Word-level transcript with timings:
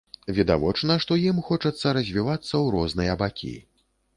Відавочна, 0.37 0.95
што 1.03 1.17
ім 1.27 1.41
хочацца 1.49 1.93
развівацца 1.99 2.45
ў 2.45 2.67
розныя 2.77 3.13
бакі. 3.21 3.53